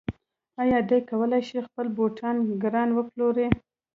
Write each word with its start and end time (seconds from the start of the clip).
آیا 0.61 0.79
دی 0.89 0.97
کولی 1.09 1.41
شي 1.47 1.57
خپل 1.67 1.85
بوټان 1.95 2.35
ګران 2.63 2.89
وپلوري؟ 2.93 3.47